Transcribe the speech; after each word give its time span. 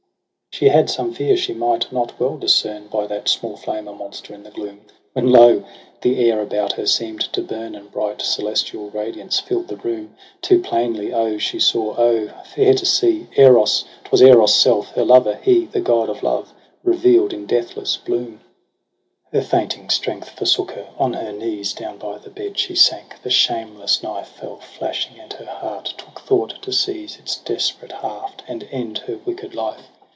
She 0.53 0.67
had 0.67 0.89
some 0.89 1.13
fear 1.13 1.37
she 1.37 1.53
might 1.53 1.89
not 1.93 2.19
well 2.19 2.37
discern 2.37 2.87
By 2.87 3.07
that 3.07 3.29
small 3.29 3.55
flame 3.55 3.87
a 3.87 3.93
monster 3.93 4.33
in 4.33 4.43
the 4.43 4.51
gloom; 4.51 4.81
When 5.13 5.29
lo! 5.31 5.63
the 6.01 6.29
air 6.29 6.41
about 6.41 6.73
her 6.73 6.85
seem'd 6.85 7.21
to 7.31 7.41
burn. 7.41 7.73
And 7.73 7.89
bright 7.89 8.21
celestial 8.21 8.89
radiance 8.89 9.39
fill'd 9.39 9.69
the 9.69 9.77
room. 9.77 10.13
Too 10.41 10.61
plainly 10.61 11.13
O 11.13 11.37
she 11.37 11.57
saw, 11.57 11.95
O 11.95 12.27
fair 12.43 12.73
to 12.73 12.85
see! 12.85 13.27
Eros, 13.37 13.85
'twas 14.03 14.21
Eros' 14.21 14.53
self, 14.53 14.91
her 14.91 15.05
lover, 15.05 15.39
he. 15.41 15.65
The 15.67 15.79
God 15.79 16.09
of 16.09 16.21
love, 16.21 16.53
reveal'd 16.83 17.31
in 17.31 17.45
deathless 17.45 17.95
bloom. 17.95 18.17
1x8 18.21 18.23
EROS 18.25 18.31
^ 18.31 18.35
PSYCHE 18.35 19.31
i8 19.31 19.31
Her 19.31 19.41
fainting 19.61 19.89
strength 19.89 20.29
forsook 20.31 20.71
her 20.71 20.83
j 20.83 20.89
on 20.99 21.13
her 21.13 21.31
knees 21.31 21.73
Down 21.73 21.97
by 21.97 22.17
the 22.17 22.29
bed 22.29 22.57
she 22.59 22.75
sank 22.75 23.13
j 23.13 23.17
the 23.23 23.31
shameless 23.31 24.03
knife 24.03 24.27
Fell 24.27 24.57
flashing, 24.59 25.17
and 25.17 25.31
her 25.31 25.45
heart 25.45 25.95
took 25.97 26.19
thought 26.19 26.61
to 26.61 26.73
seize 26.73 27.17
Its 27.17 27.37
desperate 27.37 27.93
haft, 27.93 28.43
and 28.49 28.67
end 28.69 28.97
her 29.07 29.17
wicked 29.25 29.55
life. 29.55 29.87